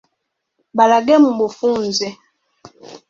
[0.77, 2.07] Balage mu bufunze.